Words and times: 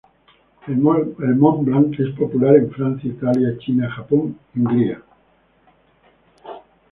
El 0.67 0.77
Mont 0.79 1.61
Blanc 1.63 1.99
es 1.99 2.09
popular 2.15 2.55
en 2.55 2.71
Francia, 2.71 3.07
Italia, 3.07 3.55
China, 3.59 3.87
Japón 3.91 4.35
y 4.55 4.59
Hungría. 4.61 5.03